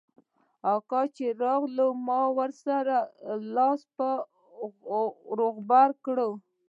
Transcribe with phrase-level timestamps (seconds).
[0.73, 3.07] اکا چې راغى ما ورسره د
[3.55, 3.81] لاس
[5.37, 6.17] روغبړ وکړ.